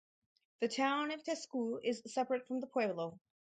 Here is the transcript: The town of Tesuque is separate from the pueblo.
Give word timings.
The 0.61 0.67
town 0.67 1.11
of 1.11 1.23
Tesuque 1.23 1.81
is 1.83 2.01
separate 2.07 2.47
from 2.47 2.59
the 2.59 2.65
pueblo. 2.65 3.19